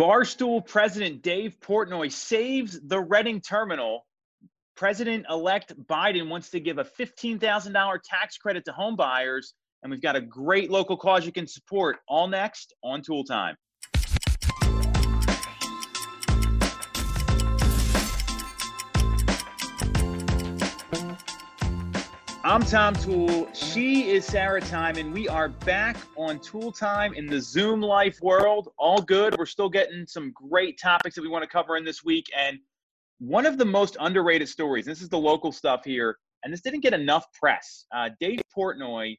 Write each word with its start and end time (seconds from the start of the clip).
Barstool 0.00 0.66
President 0.66 1.20
Dave 1.20 1.60
Portnoy 1.60 2.10
saves 2.10 2.80
the 2.80 2.98
Reading 2.98 3.38
terminal. 3.38 4.06
President 4.74 5.26
elect 5.28 5.74
Biden 5.88 6.30
wants 6.30 6.48
to 6.52 6.58
give 6.58 6.78
a 6.78 6.84
$15,000 6.84 7.98
tax 8.02 8.38
credit 8.38 8.64
to 8.64 8.72
home 8.72 8.96
buyers. 8.96 9.52
And 9.82 9.90
we've 9.92 10.00
got 10.00 10.16
a 10.16 10.22
great 10.22 10.70
local 10.70 10.96
cause 10.96 11.26
you 11.26 11.32
can 11.32 11.46
support. 11.46 11.98
All 12.08 12.28
next 12.28 12.72
on 12.82 13.02
Tool 13.02 13.24
Time. 13.24 13.56
I'm 22.50 22.64
Tom 22.64 22.96
Tool. 22.96 23.48
She 23.54 24.10
is 24.10 24.24
Sarah 24.24 24.60
Time, 24.60 24.96
and 24.96 25.12
we 25.12 25.28
are 25.28 25.50
back 25.50 25.96
on 26.16 26.40
Tool 26.40 26.72
Time 26.72 27.14
in 27.14 27.28
the 27.28 27.40
Zoom 27.40 27.80
life 27.80 28.18
world. 28.22 28.72
All 28.76 29.00
good. 29.00 29.38
We're 29.38 29.46
still 29.46 29.68
getting 29.68 30.04
some 30.04 30.32
great 30.32 30.76
topics 30.76 31.14
that 31.14 31.22
we 31.22 31.28
want 31.28 31.44
to 31.44 31.48
cover 31.48 31.76
in 31.76 31.84
this 31.84 32.02
week. 32.02 32.26
And 32.36 32.58
one 33.20 33.46
of 33.46 33.56
the 33.56 33.64
most 33.64 33.96
underrated 34.00 34.48
stories, 34.48 34.84
this 34.84 35.00
is 35.00 35.08
the 35.08 35.16
local 35.16 35.52
stuff 35.52 35.84
here, 35.84 36.18
and 36.42 36.52
this 36.52 36.60
didn't 36.60 36.80
get 36.80 36.92
enough 36.92 37.24
press. 37.38 37.86
Uh, 37.94 38.10
Dave 38.18 38.42
Portnoy, 38.52 39.16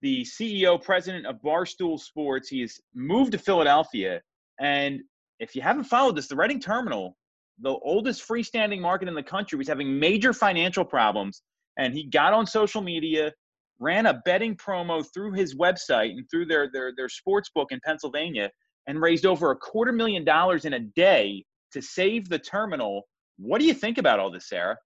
the 0.00 0.22
CEO, 0.22 0.82
president 0.82 1.26
of 1.26 1.36
Barstool 1.42 2.00
Sports, 2.00 2.48
he 2.48 2.62
has 2.62 2.80
moved 2.94 3.32
to 3.32 3.38
Philadelphia. 3.38 4.22
And 4.58 5.02
if 5.38 5.54
you 5.54 5.60
haven't 5.60 5.84
followed 5.84 6.16
this, 6.16 6.28
the 6.28 6.36
Reading 6.36 6.60
Terminal, 6.60 7.14
the 7.60 7.76
oldest 7.82 8.26
freestanding 8.26 8.80
market 8.80 9.06
in 9.06 9.14
the 9.14 9.22
country, 9.22 9.58
was 9.58 9.68
having 9.68 9.98
major 9.98 10.32
financial 10.32 10.86
problems 10.86 11.42
and 11.78 11.94
he 11.94 12.04
got 12.04 12.32
on 12.32 12.46
social 12.46 12.82
media, 12.82 13.32
ran 13.78 14.06
a 14.06 14.20
betting 14.24 14.56
promo 14.56 15.04
through 15.12 15.32
his 15.32 15.54
website 15.56 16.10
and 16.10 16.26
through 16.30 16.46
their 16.46 16.70
their 16.72 16.92
their 16.96 17.08
sports 17.08 17.50
book 17.54 17.68
in 17.70 17.80
Pennsylvania, 17.84 18.50
and 18.86 19.00
raised 19.00 19.26
over 19.26 19.50
a 19.50 19.56
quarter 19.56 19.92
million 19.92 20.24
dollars 20.24 20.64
in 20.64 20.74
a 20.74 20.80
day 20.80 21.44
to 21.72 21.80
save 21.80 22.28
the 22.28 22.38
terminal. 22.38 23.02
What 23.38 23.60
do 23.60 23.66
you 23.66 23.74
think 23.74 23.98
about 23.98 24.20
all 24.20 24.30
this, 24.30 24.48
Sarah? 24.48 24.76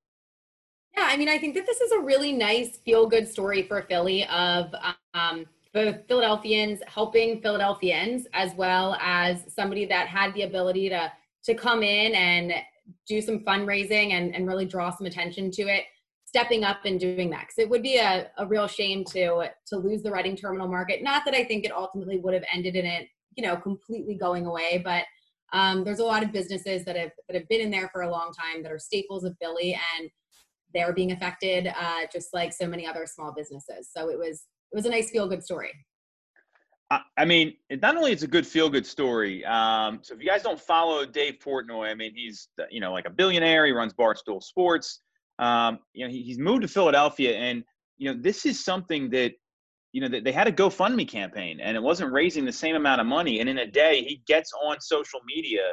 Yeah, 0.96 1.08
I 1.10 1.16
mean, 1.16 1.28
I 1.28 1.38
think 1.38 1.54
that 1.56 1.66
this 1.66 1.80
is 1.80 1.90
a 1.90 1.98
really 1.98 2.32
nice 2.32 2.78
feel 2.84 3.08
good 3.08 3.26
story 3.26 3.62
for 3.62 3.82
Philly 3.82 4.24
of 4.28 4.72
um, 5.14 5.44
both 5.72 6.06
Philadelphians 6.06 6.80
helping 6.86 7.42
Philadelphians 7.42 8.28
as 8.32 8.54
well 8.54 8.96
as 9.00 9.52
somebody 9.52 9.86
that 9.86 10.06
had 10.06 10.32
the 10.34 10.42
ability 10.42 10.88
to 10.90 11.12
to 11.44 11.54
come 11.54 11.82
in 11.82 12.14
and 12.14 12.52
do 13.06 13.20
some 13.20 13.40
fundraising 13.40 14.12
and, 14.12 14.34
and 14.34 14.46
really 14.46 14.64
draw 14.64 14.90
some 14.90 15.06
attention 15.06 15.50
to 15.50 15.62
it 15.62 15.84
stepping 16.34 16.64
up 16.64 16.84
and 16.84 16.98
doing 16.98 17.30
that 17.30 17.42
because 17.42 17.58
it 17.58 17.70
would 17.70 17.82
be 17.82 17.96
a, 17.96 18.28
a 18.38 18.46
real 18.46 18.66
shame 18.66 19.04
to 19.04 19.48
to 19.68 19.76
lose 19.76 20.02
the 20.02 20.10
Reading 20.10 20.34
terminal 20.34 20.66
market 20.66 21.00
not 21.00 21.24
that 21.24 21.34
i 21.34 21.44
think 21.44 21.64
it 21.64 21.70
ultimately 21.70 22.18
would 22.18 22.34
have 22.34 22.42
ended 22.52 22.74
in 22.74 22.84
it 22.84 23.06
you 23.36 23.44
know 23.44 23.56
completely 23.56 24.16
going 24.16 24.44
away 24.44 24.82
but 24.84 25.04
um, 25.52 25.84
there's 25.84 26.00
a 26.00 26.04
lot 26.04 26.24
of 26.24 26.32
businesses 26.32 26.84
that 26.86 26.96
have 26.96 27.12
that 27.28 27.36
have 27.36 27.48
been 27.48 27.60
in 27.60 27.70
there 27.70 27.88
for 27.92 28.02
a 28.02 28.10
long 28.10 28.32
time 28.32 28.64
that 28.64 28.72
are 28.72 28.80
staples 28.80 29.22
of 29.22 29.36
philly 29.40 29.78
and 29.96 30.10
they're 30.74 30.92
being 30.92 31.12
affected 31.12 31.68
uh, 31.68 32.00
just 32.12 32.34
like 32.34 32.52
so 32.52 32.66
many 32.66 32.84
other 32.84 33.06
small 33.06 33.32
businesses 33.32 33.90
so 33.96 34.10
it 34.10 34.18
was 34.18 34.46
it 34.72 34.74
was 34.74 34.86
a 34.86 34.90
nice 34.90 35.10
feel 35.10 35.28
good 35.28 35.44
story 35.44 35.72
I 37.16 37.24
mean, 37.24 37.54
not 37.82 37.96
only 37.96 38.12
it's 38.12 38.22
a 38.22 38.28
good 38.28 38.46
feel 38.46 38.68
good 38.68 38.86
story. 38.86 39.44
Um, 39.46 40.00
so 40.02 40.14
if 40.14 40.20
you 40.20 40.28
guys 40.28 40.42
don't 40.42 40.60
follow 40.60 41.04
Dave 41.04 41.38
Portnoy, 41.44 41.90
I 41.90 41.94
mean, 41.94 42.12
he's 42.14 42.48
you 42.70 42.78
know 42.78 42.92
like 42.92 43.06
a 43.06 43.10
billionaire. 43.10 43.66
He 43.66 43.72
runs 43.72 43.92
Barstool 43.94 44.40
Sports. 44.40 45.00
Um, 45.38 45.78
you 45.92 46.06
know, 46.06 46.10
he, 46.10 46.22
he's 46.22 46.38
moved 46.38 46.62
to 46.62 46.68
Philadelphia, 46.68 47.36
and 47.36 47.64
you 47.96 48.12
know, 48.12 48.20
this 48.20 48.46
is 48.46 48.64
something 48.64 49.10
that 49.10 49.32
you 49.92 50.00
know 50.00 50.20
they 50.20 50.32
had 50.32 50.48
a 50.48 50.52
GoFundMe 50.52 51.08
campaign, 51.08 51.60
and 51.60 51.76
it 51.76 51.82
wasn't 51.82 52.12
raising 52.12 52.44
the 52.44 52.52
same 52.52 52.76
amount 52.76 53.00
of 53.00 53.06
money. 53.06 53.40
And 53.40 53.48
in 53.48 53.58
a 53.58 53.66
day, 53.66 54.02
he 54.02 54.22
gets 54.26 54.52
on 54.64 54.80
social 54.80 55.20
media, 55.26 55.72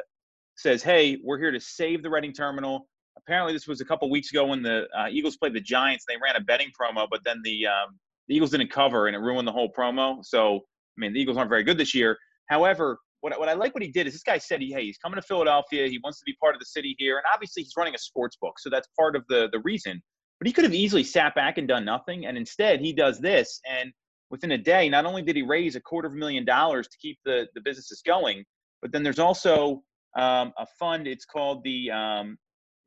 says, 0.56 0.82
"Hey, 0.82 1.18
we're 1.22 1.38
here 1.38 1.50
to 1.50 1.60
save 1.60 2.02
the 2.02 2.10
Reading 2.10 2.32
Terminal." 2.32 2.88
Apparently, 3.16 3.52
this 3.52 3.68
was 3.68 3.80
a 3.80 3.84
couple 3.84 4.10
weeks 4.10 4.30
ago 4.30 4.46
when 4.46 4.62
the 4.62 4.86
uh, 4.96 5.06
Eagles 5.10 5.36
played 5.36 5.54
the 5.54 5.60
Giants. 5.60 6.04
They 6.08 6.16
ran 6.16 6.36
a 6.36 6.40
betting 6.40 6.70
promo, 6.78 7.06
but 7.10 7.20
then 7.24 7.40
the 7.44 7.66
um, 7.66 7.98
the 8.28 8.34
Eagles 8.34 8.50
didn't 8.50 8.70
cover, 8.70 9.06
and 9.06 9.16
it 9.16 9.20
ruined 9.20 9.46
the 9.46 9.52
whole 9.52 9.72
promo. 9.72 10.24
So, 10.24 10.56
I 10.56 11.00
mean, 11.00 11.12
the 11.12 11.20
Eagles 11.20 11.36
aren't 11.36 11.50
very 11.50 11.64
good 11.64 11.78
this 11.78 11.94
year. 11.94 12.16
However, 12.48 12.98
what, 13.22 13.38
what 13.38 13.48
I 13.48 13.54
like 13.54 13.72
what 13.72 13.82
he 13.82 13.88
did 13.88 14.06
is 14.06 14.12
this 14.12 14.22
guy 14.24 14.36
said, 14.36 14.60
he, 14.60 14.72
hey, 14.72 14.84
he's 14.84 14.98
coming 14.98 15.16
to 15.18 15.22
Philadelphia. 15.22 15.86
He 15.86 15.98
wants 16.02 16.18
to 16.18 16.24
be 16.26 16.34
part 16.40 16.54
of 16.54 16.58
the 16.58 16.66
city 16.66 16.96
here. 16.98 17.16
And 17.16 17.24
obviously, 17.32 17.62
he's 17.62 17.72
running 17.76 17.94
a 17.94 17.98
sports 17.98 18.36
book. 18.36 18.58
So 18.58 18.68
that's 18.68 18.88
part 18.98 19.14
of 19.14 19.24
the, 19.28 19.48
the 19.52 19.60
reason. 19.60 20.02
But 20.40 20.48
he 20.48 20.52
could 20.52 20.64
have 20.64 20.74
easily 20.74 21.04
sat 21.04 21.34
back 21.36 21.56
and 21.56 21.68
done 21.68 21.84
nothing. 21.84 22.26
And 22.26 22.36
instead, 22.36 22.80
he 22.80 22.92
does 22.92 23.20
this. 23.20 23.60
And 23.70 23.92
within 24.30 24.50
a 24.50 24.58
day, 24.58 24.88
not 24.88 25.06
only 25.06 25.22
did 25.22 25.36
he 25.36 25.42
raise 25.42 25.76
a 25.76 25.80
quarter 25.80 26.08
of 26.08 26.14
a 26.14 26.16
million 26.16 26.44
dollars 26.44 26.88
to 26.88 26.98
keep 26.98 27.16
the, 27.24 27.46
the 27.54 27.60
businesses 27.60 28.02
going, 28.04 28.44
but 28.82 28.90
then 28.90 29.04
there's 29.04 29.20
also 29.20 29.84
um, 30.18 30.52
a 30.58 30.66
fund. 30.80 31.06
It's 31.06 31.24
called 31.24 31.62
the, 31.62 31.92
um, 31.92 32.36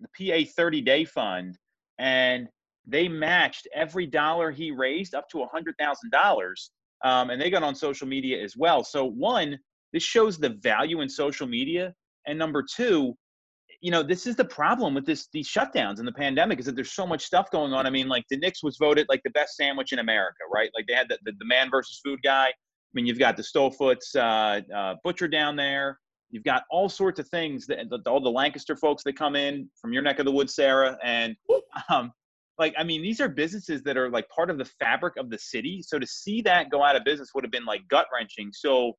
the 0.02 0.10
PA 0.46 0.52
30 0.54 0.82
Day 0.82 1.06
Fund. 1.06 1.58
And 1.98 2.50
they 2.86 3.08
matched 3.08 3.70
every 3.74 4.06
dollar 4.06 4.52
he 4.52 4.72
raised 4.72 5.16
up 5.16 5.30
to 5.30 5.44
a 5.44 5.48
$100,000. 5.48 6.70
Um, 7.06 7.30
and 7.30 7.42
they 7.42 7.50
got 7.50 7.64
on 7.64 7.74
social 7.74 8.08
media 8.08 8.44
as 8.44 8.58
well. 8.58 8.84
So, 8.84 9.06
one, 9.06 9.58
this 9.96 10.04
shows 10.04 10.38
the 10.38 10.50
value 10.50 11.00
in 11.00 11.08
social 11.08 11.48
media. 11.48 11.94
And 12.28 12.38
number 12.38 12.62
two, 12.62 13.16
you 13.80 13.92
know, 13.92 14.04
this 14.04 14.28
is 14.28 14.36
the 14.36 14.44
problem 14.44 14.94
with 14.94 15.06
this 15.06 15.30
these 15.32 15.48
shutdowns 15.48 16.00
and 16.00 16.08
the 16.08 16.12
pandemic 16.12 16.60
is 16.60 16.66
that 16.66 16.76
there's 16.76 16.92
so 16.92 17.08
much 17.08 17.24
stuff 17.24 17.50
going 17.50 17.72
on. 17.72 17.88
I 17.88 17.90
mean, 17.90 18.10
like 18.10 18.26
DiNic's 18.30 18.62
was 18.62 18.76
voted 18.78 19.06
like 19.08 19.22
the 19.24 19.30
best 19.30 19.56
sandwich 19.56 19.94
in 19.94 20.00
America, 20.00 20.40
right? 20.54 20.70
Like 20.76 20.86
they 20.88 20.94
had 20.96 21.08
the, 21.08 21.18
the, 21.24 21.32
the 21.40 21.46
man 21.46 21.72
versus 21.72 22.02
food 22.04 22.20
guy. 22.26 22.48
I 22.48 22.52
mean, 22.94 23.06
you've 23.06 23.20
got 23.20 23.38
the 23.38 23.44
Stoltzfus 23.44 24.16
uh, 24.18 24.76
uh, 24.76 24.96
butcher 25.02 25.30
down 25.30 25.56
there. 25.56 25.98
You've 26.30 26.44
got 26.44 26.64
all 26.70 26.90
sorts 26.90 27.18
of 27.18 27.30
things 27.30 27.66
that 27.68 27.80
all 28.06 28.20
the 28.20 28.30
Lancaster 28.30 28.76
folks 28.76 29.02
that 29.06 29.18
come 29.18 29.38
in 29.38 29.70
from 29.80 29.94
your 29.94 30.02
neck 30.02 30.20
of 30.20 30.26
the 30.26 30.32
woods, 30.32 30.56
Sarah, 30.56 30.98
and 31.06 31.38
um, 31.90 32.12
like 32.58 32.74
I 32.78 32.84
mean, 32.84 33.02
these 33.02 33.22
are 33.22 33.30
businesses 33.30 33.82
that 33.84 33.96
are 33.96 34.10
like 34.10 34.28
part 34.28 34.50
of 34.50 34.58
the 34.58 34.66
fabric 34.66 35.16
of 35.16 35.30
the 35.30 35.38
city. 35.38 35.82
So 35.82 36.00
to 36.00 36.08
see 36.08 36.42
that 36.42 36.70
go 36.70 36.84
out 36.84 36.98
of 36.98 37.06
business 37.06 37.30
would 37.34 37.46
have 37.46 37.52
been 37.52 37.66
like 37.66 37.88
gut 37.88 38.08
wrenching. 38.14 38.52
So 38.54 38.94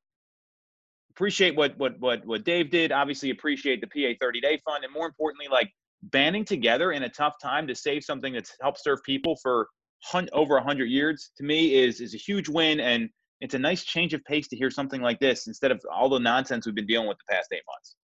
appreciate 1.17 1.55
what 1.55 1.75
what 1.79 1.99
what 1.99 2.23
what 2.25 2.43
Dave 2.43 2.69
did. 2.69 2.91
Obviously, 2.91 3.31
appreciate 3.31 3.81
the 3.81 3.87
PA 3.87 4.15
30 4.21 4.39
Day 4.39 4.59
Fund, 4.63 4.83
and 4.83 4.93
more 4.93 5.07
importantly, 5.07 5.47
like 5.51 5.69
banding 6.03 6.45
together 6.45 6.91
in 6.91 7.03
a 7.03 7.09
tough 7.09 7.33
time 7.41 7.65
to 7.67 7.73
save 7.73 8.03
something 8.03 8.33
that's 8.33 8.55
helped 8.61 8.79
serve 8.81 8.99
people 9.03 9.35
for 9.41 9.67
hun- 10.03 10.29
over 10.31 10.53
100 10.55 10.85
years. 10.85 11.31
To 11.37 11.43
me, 11.43 11.73
is 11.73 12.01
is 12.01 12.13
a 12.13 12.17
huge 12.17 12.47
win, 12.47 12.79
and 12.79 13.09
it's 13.41 13.55
a 13.55 13.59
nice 13.59 13.83
change 13.83 14.13
of 14.13 14.23
pace 14.25 14.47
to 14.49 14.55
hear 14.55 14.69
something 14.69 15.01
like 15.01 15.19
this 15.19 15.47
instead 15.47 15.71
of 15.71 15.81
all 15.91 16.07
the 16.07 16.19
nonsense 16.19 16.67
we've 16.67 16.75
been 16.75 16.85
dealing 16.85 17.07
with 17.07 17.17
the 17.17 17.33
past 17.33 17.47
eight 17.51 17.63
months. 17.67 17.95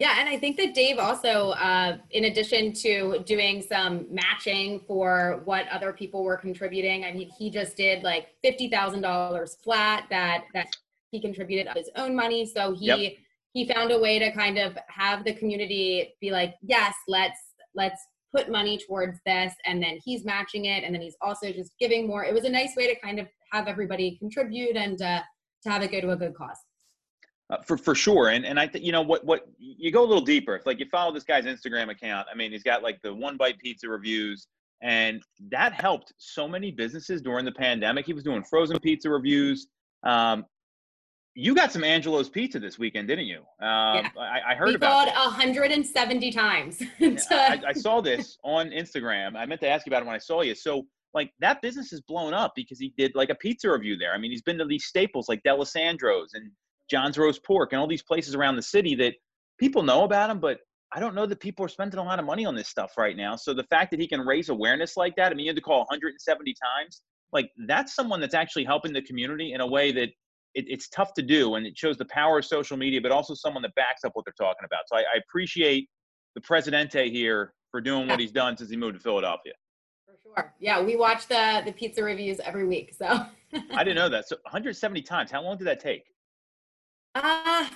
Yeah, 0.00 0.16
and 0.18 0.28
I 0.28 0.38
think 0.38 0.56
that 0.56 0.74
Dave 0.74 0.98
also, 0.98 1.50
uh, 1.50 1.98
in 2.10 2.24
addition 2.24 2.72
to 2.72 3.22
doing 3.26 3.62
some 3.62 4.06
matching 4.10 4.80
for 4.88 5.42
what 5.44 5.68
other 5.68 5.92
people 5.92 6.24
were 6.24 6.36
contributing, 6.36 7.04
I 7.04 7.12
mean, 7.12 7.30
he 7.38 7.50
just 7.50 7.76
did 7.76 8.02
like 8.02 8.28
fifty 8.42 8.70
thousand 8.70 9.02
dollars 9.02 9.58
flat 9.62 10.06
that 10.08 10.44
that 10.54 10.66
he 11.14 11.20
contributed 11.20 11.68
his 11.76 11.88
own 11.96 12.14
money 12.14 12.44
so 12.44 12.74
he 12.74 12.86
yep. 12.86 13.12
he 13.52 13.72
found 13.72 13.92
a 13.92 13.98
way 13.98 14.18
to 14.18 14.32
kind 14.32 14.58
of 14.58 14.76
have 14.88 15.24
the 15.24 15.32
community 15.34 16.12
be 16.20 16.30
like 16.30 16.54
yes 16.62 16.92
let's 17.06 17.38
let's 17.74 18.00
put 18.34 18.50
money 18.50 18.76
towards 18.76 19.18
this 19.24 19.54
and 19.64 19.80
then 19.80 19.96
he's 20.04 20.24
matching 20.24 20.64
it 20.64 20.82
and 20.82 20.92
then 20.92 21.00
he's 21.00 21.16
also 21.20 21.52
just 21.52 21.72
giving 21.78 22.06
more 22.06 22.24
it 22.24 22.34
was 22.34 22.44
a 22.44 22.50
nice 22.50 22.74
way 22.76 22.92
to 22.92 23.00
kind 23.00 23.20
of 23.20 23.28
have 23.52 23.68
everybody 23.68 24.16
contribute 24.18 24.76
and 24.76 25.00
uh, 25.02 25.20
to 25.62 25.70
have 25.70 25.82
it 25.82 25.92
go 25.92 26.00
to 26.00 26.10
a 26.10 26.16
good 26.16 26.34
cause 26.34 26.58
uh, 27.50 27.58
for 27.62 27.76
for 27.76 27.94
sure, 27.94 28.30
and 28.30 28.46
and 28.46 28.58
I 28.58 28.66
think 28.66 28.84
you 28.86 28.92
know 28.92 29.02
what 29.02 29.22
what 29.24 29.46
you 29.58 29.92
go 29.92 30.02
a 30.02 30.08
little 30.08 30.24
deeper. 30.24 30.56
If 30.56 30.64
like 30.64 30.80
you 30.80 30.86
follow 30.90 31.12
this 31.12 31.24
guy's 31.24 31.44
Instagram 31.44 31.90
account, 31.90 32.26
I 32.32 32.34
mean, 32.34 32.52
he's 32.52 32.62
got 32.62 32.82
like 32.82 33.02
the 33.02 33.14
one 33.14 33.36
bite 33.36 33.58
pizza 33.58 33.86
reviews, 33.86 34.46
and 34.80 35.22
that 35.50 35.74
helped 35.74 36.14
so 36.16 36.48
many 36.48 36.70
businesses 36.70 37.20
during 37.20 37.44
the 37.44 37.52
pandemic. 37.52 38.06
He 38.06 38.14
was 38.14 38.24
doing 38.24 38.42
frozen 38.44 38.78
pizza 38.80 39.10
reviews. 39.10 39.66
Um, 40.04 40.46
you 41.34 41.54
got 41.54 41.72
some 41.72 41.82
Angelo's 41.82 42.28
pizza 42.28 42.60
this 42.60 42.78
weekend, 42.78 43.08
didn't 43.08 43.26
you? 43.26 43.38
Um, 43.60 43.96
yeah. 43.96 44.08
I, 44.18 44.52
I, 44.52 44.54
heard 44.54 44.68
we 44.68 44.74
about 44.76 45.08
it. 45.08 45.14
170 45.14 46.30
times. 46.30 46.78
to... 46.98 47.16
I, 47.32 47.60
I, 47.68 47.72
saw 47.72 48.00
this 48.00 48.38
on 48.44 48.70
Instagram. 48.70 49.36
I 49.36 49.44
meant 49.44 49.60
to 49.62 49.68
ask 49.68 49.84
you 49.84 49.90
about 49.90 50.02
it 50.02 50.06
when 50.06 50.14
I 50.14 50.18
saw 50.18 50.42
you. 50.42 50.54
So, 50.54 50.84
like, 51.12 51.32
that 51.40 51.60
business 51.60 51.92
is 51.92 52.00
blown 52.02 52.34
up 52.34 52.52
because 52.54 52.78
he 52.78 52.94
did 52.96 53.12
like 53.14 53.30
a 53.30 53.34
pizza 53.34 53.70
review 53.70 53.96
there. 53.96 54.14
I 54.14 54.18
mean, 54.18 54.30
he's 54.30 54.42
been 54.42 54.58
to 54.58 54.64
these 54.64 54.84
staples 54.84 55.28
like 55.28 55.42
D'Alessandro's 55.42 56.34
and 56.34 56.50
John's 56.88 57.18
Roast 57.18 57.42
Pork 57.44 57.72
and 57.72 57.80
all 57.80 57.88
these 57.88 58.02
places 58.02 58.34
around 58.34 58.56
the 58.56 58.62
city 58.62 58.94
that 58.96 59.14
people 59.58 59.82
know 59.82 60.04
about 60.04 60.30
him, 60.30 60.38
but 60.38 60.58
I 60.92 61.00
don't 61.00 61.14
know 61.16 61.26
that 61.26 61.40
people 61.40 61.64
are 61.64 61.68
spending 61.68 61.98
a 61.98 62.04
lot 62.04 62.20
of 62.20 62.24
money 62.24 62.46
on 62.46 62.54
this 62.54 62.68
stuff 62.68 62.92
right 62.96 63.16
now. 63.16 63.34
So 63.34 63.52
the 63.52 63.64
fact 63.64 63.90
that 63.90 63.98
he 63.98 64.06
can 64.06 64.20
raise 64.20 64.48
awareness 64.48 64.96
like 64.96 65.16
that, 65.16 65.32
I 65.32 65.34
mean, 65.34 65.46
you 65.46 65.50
had 65.50 65.56
to 65.56 65.62
call 65.62 65.80
170 65.80 66.54
times. 66.54 67.02
Like, 67.32 67.50
that's 67.66 67.94
someone 67.94 68.20
that's 68.20 68.34
actually 68.34 68.64
helping 68.64 68.92
the 68.92 69.02
community 69.02 69.54
in 69.54 69.60
a 69.60 69.66
way 69.66 69.90
that 69.90 70.10
it, 70.54 70.64
it's 70.68 70.88
tough 70.88 71.14
to 71.14 71.22
do, 71.22 71.54
and 71.54 71.66
it 71.66 71.76
shows 71.76 71.96
the 71.96 72.04
power 72.06 72.38
of 72.38 72.44
social 72.44 72.76
media, 72.76 73.00
but 73.00 73.12
also 73.12 73.34
someone 73.34 73.62
that 73.62 73.74
backs 73.74 74.04
up 74.04 74.12
what 74.14 74.24
they're 74.24 74.34
talking 74.38 74.64
about. 74.64 74.80
So 74.86 74.96
I, 74.96 75.00
I 75.00 75.18
appreciate 75.28 75.88
the 76.34 76.40
Presidente 76.40 77.10
here 77.10 77.54
for 77.70 77.80
doing 77.80 78.08
what 78.08 78.20
he's 78.20 78.32
done 78.32 78.56
since 78.56 78.70
he 78.70 78.76
moved 78.76 78.94
to 78.94 79.00
Philadelphia. 79.00 79.52
For 80.06 80.14
sure. 80.22 80.54
Yeah, 80.60 80.80
we 80.80 80.96
watch 80.96 81.26
the 81.26 81.62
the 81.64 81.72
pizza 81.72 82.02
reviews 82.02 82.40
every 82.40 82.66
week. 82.66 82.94
So 82.96 83.26
I 83.74 83.84
didn't 83.84 83.96
know 83.96 84.08
that. 84.08 84.28
So 84.28 84.36
170 84.44 85.02
times. 85.02 85.30
How 85.30 85.42
long 85.42 85.56
did 85.56 85.66
that 85.66 85.80
take? 85.80 86.04
Uh 87.14 87.68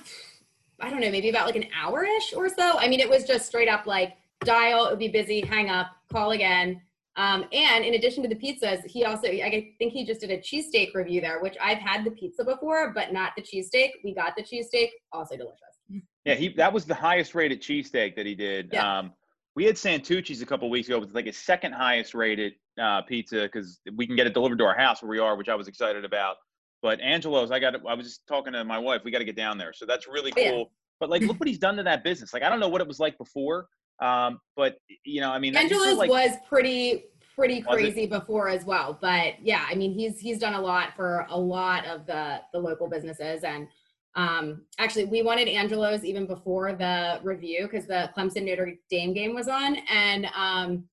I 0.81 0.89
don't 0.89 1.01
know, 1.01 1.11
maybe 1.11 1.29
about 1.29 1.45
like 1.45 1.57
an 1.57 1.65
hour 1.77 2.05
ish 2.05 2.33
or 2.33 2.47
so. 2.47 2.77
I 2.79 2.87
mean, 2.87 3.01
it 3.01 3.09
was 3.09 3.25
just 3.25 3.45
straight 3.45 3.67
up 3.67 3.85
like 3.85 4.13
dial, 4.45 4.85
it 4.85 4.91
would 4.91 4.99
be 4.99 5.09
busy, 5.09 5.41
hang 5.41 5.69
up, 5.69 5.87
call 6.11 6.31
again. 6.31 6.81
Um, 7.19 7.43
and 7.51 7.83
in 7.83 7.95
addition 7.95 8.23
to 8.23 8.29
the 8.29 8.35
pizzas, 8.35 8.79
he 8.85 9.03
also, 9.03 9.27
I 9.27 9.73
think 9.77 9.91
he 9.91 10.05
just 10.05 10.21
did 10.21 10.31
a 10.31 10.37
cheesesteak 10.37 10.93
review 10.93 11.19
there, 11.19 11.41
which 11.41 11.57
I've 11.61 11.77
had 11.79 12.05
the 12.05 12.11
pizza 12.11 12.45
before, 12.45 12.93
but 12.95 13.11
not 13.11 13.33
the 13.35 13.41
cheesesteak. 13.43 13.89
We 14.05 14.15
got 14.15 14.37
the 14.37 14.43
cheesesteak, 14.43 14.87
also 15.11 15.35
delicious. 15.35 16.05
Yeah, 16.23 16.35
he 16.35 16.53
that 16.53 16.71
was 16.71 16.85
the 16.85 16.95
highest 16.95 17.35
rated 17.35 17.61
cheesesteak 17.61 18.15
that 18.15 18.25
he 18.25 18.35
did. 18.35 18.69
Yeah. 18.71 18.99
Um, 18.99 19.13
we 19.55 19.65
had 19.65 19.75
Santucci's 19.75 20.41
a 20.41 20.45
couple 20.45 20.69
weeks 20.69 20.87
ago. 20.87 20.95
It 20.95 21.01
was 21.01 21.13
like 21.13 21.25
his 21.25 21.37
second 21.37 21.73
highest 21.73 22.13
rated 22.13 22.53
uh, 22.81 23.01
pizza 23.01 23.41
because 23.41 23.81
we 23.97 24.07
can 24.07 24.15
get 24.15 24.25
it 24.25 24.33
delivered 24.33 24.59
to 24.59 24.63
our 24.63 24.77
house 24.77 25.01
where 25.01 25.09
we 25.09 25.19
are, 25.19 25.35
which 25.35 25.49
I 25.49 25.55
was 25.55 25.67
excited 25.67 26.05
about. 26.05 26.37
But 26.81 27.01
Angelo's, 27.01 27.51
I 27.51 27.59
got. 27.59 27.75
I 27.85 27.95
was 27.95 28.05
just 28.05 28.27
talking 28.27 28.53
to 28.53 28.63
my 28.63 28.77
wife. 28.77 29.01
We 29.03 29.11
got 29.11 29.19
to 29.19 29.25
get 29.25 29.35
down 29.35 29.57
there, 29.57 29.73
so 29.73 29.85
that's 29.85 30.07
really 30.07 30.31
cool. 30.31 30.45
Oh, 30.45 30.57
yeah. 30.59 30.63
But 31.01 31.09
like, 31.09 31.23
look 31.23 31.37
what 31.37 31.49
he's 31.49 31.59
done 31.59 31.75
to 31.75 31.83
that 31.83 32.05
business. 32.05 32.33
Like, 32.33 32.43
I 32.43 32.49
don't 32.49 32.61
know 32.61 32.69
what 32.69 32.79
it 32.79 32.87
was 32.87 32.99
like 32.99 33.17
before, 33.17 33.67
um, 34.01 34.39
but 34.55 34.77
you 35.03 35.19
know, 35.19 35.31
I 35.31 35.39
mean, 35.39 35.53
that- 35.53 35.63
this 35.63 35.77
is 35.77 35.77
Angelo's 35.77 35.97
like, 35.97 36.09
was 36.09 36.37
pretty 36.47 37.05
pretty 37.39 37.61
crazy 37.61 38.05
before 38.05 38.49
as 38.49 38.65
well, 38.65 38.97
but 39.01 39.35
yeah, 39.41 39.65
I 39.69 39.75
mean 39.75 39.93
he's 39.93 40.19
he's 40.19 40.39
done 40.39 40.53
a 40.53 40.61
lot 40.61 40.95
for 40.95 41.25
a 41.29 41.39
lot 41.39 41.85
of 41.85 42.05
the 42.05 42.41
the 42.53 42.59
local 42.59 42.89
businesses 42.89 43.43
and 43.43 43.67
um 44.15 44.63
actually 44.79 45.05
we 45.05 45.21
wanted 45.21 45.47
Angelo's 45.47 46.03
even 46.03 46.25
before 46.25 46.73
the 46.73 47.19
review 47.23 47.69
because 47.69 47.85
the 47.85 48.09
Clemson 48.17 48.45
Notre 48.45 48.73
Dame 48.89 49.13
game 49.13 49.35
was 49.35 49.47
on 49.47 49.77
and 49.89 50.27
um 50.35 50.83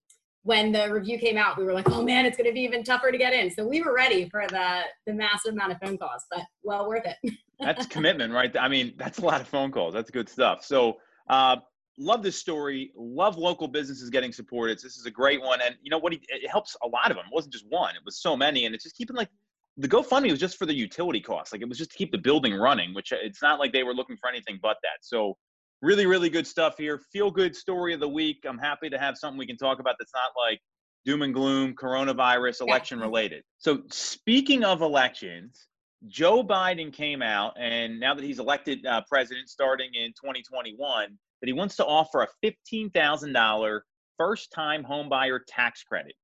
when 0.42 0.70
the 0.70 0.92
review 0.92 1.18
came 1.18 1.38
out 1.38 1.56
we 1.56 1.64
were 1.64 1.72
like 1.72 1.90
oh 1.90 2.02
man 2.02 2.26
it's 2.26 2.36
going 2.36 2.48
to 2.48 2.52
be 2.52 2.60
even 2.60 2.84
tougher 2.84 3.10
to 3.10 3.16
get 3.16 3.32
in 3.32 3.50
so 3.50 3.66
we 3.66 3.80
were 3.80 3.94
ready 3.94 4.28
for 4.28 4.46
the 4.48 4.82
the 5.06 5.14
massive 5.14 5.54
amount 5.54 5.72
of 5.72 5.78
phone 5.80 5.96
calls 5.96 6.26
but 6.30 6.42
well 6.62 6.86
worth 6.86 7.06
it 7.06 7.32
that's 7.60 7.86
commitment, 7.86 8.32
right? 8.32 8.54
I 8.58 8.68
mean, 8.68 8.94
that's 8.96 9.18
a 9.18 9.24
lot 9.24 9.40
of 9.40 9.48
phone 9.48 9.72
calls. 9.72 9.94
That's 9.94 10.10
good 10.10 10.28
stuff. 10.28 10.64
So, 10.64 10.98
uh, 11.28 11.56
love 11.98 12.22
this 12.22 12.36
story. 12.36 12.92
Love 12.96 13.36
local 13.36 13.68
businesses 13.68 14.10
getting 14.10 14.32
supported. 14.32 14.78
This 14.78 14.96
is 14.96 15.06
a 15.06 15.10
great 15.10 15.40
one, 15.40 15.60
and 15.60 15.76
you 15.82 15.90
know 15.90 15.98
what? 15.98 16.12
He, 16.12 16.20
it 16.28 16.48
helps 16.48 16.76
a 16.82 16.88
lot 16.88 17.10
of 17.10 17.16
them. 17.16 17.26
It 17.26 17.34
wasn't 17.34 17.52
just 17.52 17.66
one; 17.68 17.94
it 17.94 18.02
was 18.04 18.20
so 18.20 18.36
many, 18.36 18.66
and 18.66 18.74
it's 18.74 18.84
just 18.84 18.96
keeping 18.96 19.16
like 19.16 19.28
the 19.76 19.88
GoFundMe 19.88 20.30
was 20.30 20.40
just 20.40 20.56
for 20.56 20.66
the 20.66 20.74
utility 20.74 21.20
costs. 21.20 21.52
Like 21.52 21.62
it 21.62 21.68
was 21.68 21.78
just 21.78 21.90
to 21.92 21.96
keep 21.96 22.10
the 22.10 22.18
building 22.18 22.54
running, 22.54 22.94
which 22.94 23.12
uh, 23.12 23.16
it's 23.22 23.42
not 23.42 23.58
like 23.58 23.72
they 23.72 23.82
were 23.82 23.94
looking 23.94 24.16
for 24.16 24.28
anything 24.28 24.58
but 24.62 24.76
that. 24.82 24.98
So, 25.02 25.36
really, 25.82 26.06
really 26.06 26.30
good 26.30 26.46
stuff 26.46 26.76
here. 26.78 27.00
Feel 27.12 27.30
good 27.30 27.54
story 27.54 27.92
of 27.92 28.00
the 28.00 28.08
week. 28.08 28.44
I'm 28.48 28.58
happy 28.58 28.88
to 28.90 28.98
have 28.98 29.16
something 29.16 29.38
we 29.38 29.46
can 29.46 29.58
talk 29.58 29.78
about 29.80 29.96
that's 29.98 30.14
not 30.14 30.32
like 30.36 30.60
doom 31.04 31.22
and 31.22 31.34
gloom, 31.34 31.74
coronavirus, 31.74 32.62
election 32.62 32.98
related. 33.00 33.42
So, 33.58 33.82
speaking 33.90 34.64
of 34.64 34.82
elections, 34.82 35.68
Joe 36.08 36.42
Biden 36.42 36.92
came 36.92 37.22
out, 37.22 37.54
and 37.58 38.00
now 38.00 38.14
that 38.14 38.24
he's 38.24 38.38
elected 38.38 38.84
uh, 38.86 39.02
president 39.08 39.48
starting 39.48 39.94
in 39.94 40.08
2021, 40.10 41.18
that 41.40 41.46
he 41.46 41.52
wants 41.52 41.76
to 41.76 41.84
offer 41.84 42.22
a 42.22 42.28
$15,000 42.44 43.80
first 44.18 44.52
time 44.52 44.84
homebuyer 44.84 45.40
tax 45.46 45.82
credit. 45.82 46.14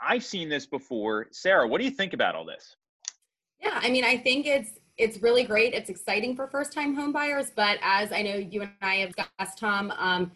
I've 0.00 0.24
seen 0.24 0.48
this 0.48 0.66
before. 0.66 1.28
Sarah, 1.32 1.66
what 1.66 1.78
do 1.78 1.84
you 1.84 1.90
think 1.90 2.12
about 2.12 2.34
all 2.34 2.44
this? 2.44 2.76
Yeah, 3.60 3.78
I 3.82 3.90
mean, 3.90 4.04
I 4.04 4.16
think 4.18 4.46
it's 4.46 4.70
it's 4.96 5.20
really 5.22 5.42
great. 5.42 5.74
It's 5.74 5.90
exciting 5.90 6.36
for 6.36 6.46
first 6.46 6.72
time 6.72 6.96
homebuyers, 6.96 7.50
but 7.54 7.78
as 7.82 8.12
I 8.12 8.22
know 8.22 8.36
you 8.36 8.62
and 8.62 8.70
I 8.80 8.96
have 8.96 9.12
discussed, 9.16 9.58
Tom, 9.58 9.90
um, 9.98 10.30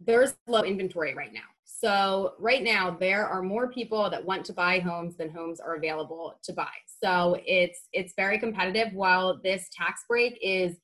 there's 0.00 0.34
low 0.46 0.62
inventory 0.62 1.14
right 1.14 1.32
now. 1.32 1.40
So 1.64 2.34
right 2.38 2.62
now 2.62 2.96
there 2.98 3.26
are 3.26 3.42
more 3.42 3.68
people 3.68 4.08
that 4.10 4.24
want 4.24 4.44
to 4.46 4.52
buy 4.52 4.78
homes 4.78 5.16
than 5.16 5.30
homes 5.30 5.60
are 5.60 5.76
available 5.76 6.38
to 6.42 6.52
buy. 6.52 6.72
So 7.02 7.38
it's 7.46 7.88
it's 7.92 8.14
very 8.16 8.38
competitive. 8.38 8.92
While 8.94 9.40
this 9.42 9.68
tax 9.72 10.04
break 10.08 10.38
is 10.42 10.76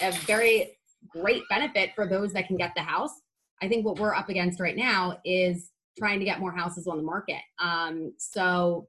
a 0.00 0.12
very 0.26 0.78
great 1.08 1.42
benefit 1.48 1.90
for 1.94 2.06
those 2.06 2.32
that 2.32 2.46
can 2.46 2.56
get 2.56 2.72
the 2.76 2.82
house, 2.82 3.12
I 3.60 3.68
think 3.68 3.84
what 3.84 3.98
we're 3.98 4.14
up 4.14 4.28
against 4.28 4.60
right 4.60 4.76
now 4.76 5.18
is 5.24 5.70
trying 5.98 6.18
to 6.18 6.24
get 6.24 6.40
more 6.40 6.52
houses 6.52 6.86
on 6.86 6.96
the 6.96 7.02
market. 7.02 7.40
Um, 7.58 8.12
so 8.18 8.88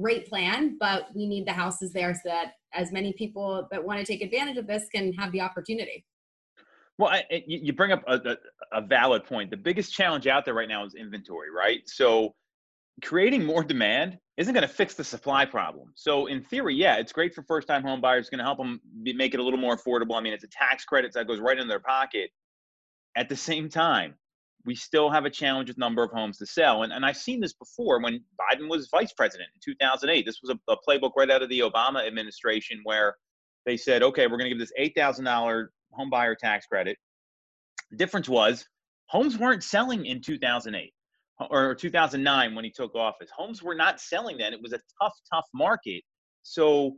great 0.00 0.28
plan, 0.28 0.76
but 0.78 1.08
we 1.14 1.26
need 1.26 1.46
the 1.46 1.52
houses 1.52 1.92
there 1.92 2.14
so 2.14 2.20
that 2.24 2.52
as 2.72 2.92
many 2.92 3.12
people 3.12 3.68
that 3.70 3.82
want 3.82 3.98
to 3.98 4.04
take 4.04 4.22
advantage 4.22 4.56
of 4.56 4.66
this 4.66 4.84
can 4.94 5.12
have 5.14 5.32
the 5.32 5.40
opportunity. 5.40 6.04
Well, 6.98 7.10
I, 7.10 7.42
you 7.46 7.72
bring 7.72 7.92
up 7.92 8.02
a, 8.06 8.16
a, 8.16 8.36
a 8.78 8.80
valid 8.82 9.24
point. 9.24 9.50
The 9.50 9.56
biggest 9.56 9.92
challenge 9.92 10.26
out 10.26 10.44
there 10.44 10.54
right 10.54 10.68
now 10.68 10.84
is 10.84 10.94
inventory, 10.94 11.50
right? 11.50 11.80
So, 11.88 12.34
creating 13.00 13.44
more 13.44 13.64
demand 13.64 14.18
isn't 14.36 14.54
going 14.54 14.66
to 14.66 14.72
fix 14.72 14.94
the 14.94 15.04
supply 15.04 15.44
problem. 15.44 15.92
So, 15.94 16.26
in 16.26 16.42
theory, 16.42 16.74
yeah, 16.74 16.96
it's 16.96 17.12
great 17.12 17.34
for 17.34 17.42
first-time 17.42 17.82
home 17.82 18.00
buyers. 18.00 18.22
It's 18.22 18.30
going 18.30 18.38
to 18.38 18.44
help 18.44 18.58
them 18.58 18.80
be, 19.02 19.12
make 19.12 19.34
it 19.34 19.40
a 19.40 19.42
little 19.42 19.58
more 19.58 19.76
affordable. 19.76 20.16
I 20.16 20.20
mean, 20.20 20.32
it's 20.32 20.44
a 20.44 20.48
tax 20.48 20.84
credit 20.84 21.12
that 21.14 21.26
goes 21.26 21.40
right 21.40 21.58
in 21.58 21.68
their 21.68 21.80
pocket. 21.80 22.30
At 23.16 23.28
the 23.28 23.36
same 23.36 23.68
time, 23.68 24.14
we 24.64 24.74
still 24.74 25.10
have 25.10 25.24
a 25.24 25.30
challenge 25.30 25.68
with 25.68 25.78
number 25.78 26.02
of 26.02 26.10
homes 26.12 26.38
to 26.38 26.46
sell. 26.46 26.82
And, 26.82 26.92
and 26.92 27.04
I've 27.04 27.16
seen 27.16 27.40
this 27.40 27.52
before 27.52 28.00
when 28.00 28.22
Biden 28.40 28.68
was 28.68 28.88
vice 28.90 29.12
president 29.12 29.50
in 29.54 29.74
2008. 29.74 30.24
This 30.24 30.40
was 30.42 30.56
a, 30.56 30.72
a 30.72 30.76
playbook 30.76 31.12
right 31.16 31.30
out 31.30 31.42
of 31.42 31.48
the 31.48 31.60
Obama 31.60 32.06
administration 32.06 32.80
where 32.84 33.16
they 33.66 33.76
said, 33.76 34.02
okay, 34.02 34.26
we're 34.26 34.38
going 34.38 34.50
to 34.50 34.56
give 34.56 34.58
this 34.58 34.72
$8,000 34.78 35.66
home 35.92 36.10
buyer 36.10 36.34
tax 36.34 36.66
credit. 36.66 36.96
The 37.90 37.96
difference 37.96 38.28
was 38.28 38.66
homes 39.06 39.36
weren't 39.36 39.62
selling 39.62 40.06
in 40.06 40.22
2008 40.22 40.92
or 41.50 41.74
2009 41.74 42.54
when 42.54 42.64
he 42.64 42.70
took 42.70 42.94
office. 42.94 43.30
Homes 43.36 43.62
were 43.62 43.74
not 43.74 44.00
selling 44.00 44.38
then. 44.38 44.52
It 44.52 44.62
was 44.62 44.72
a 44.72 44.80
tough, 45.00 45.14
tough 45.32 45.46
market. 45.54 46.02
So 46.42 46.96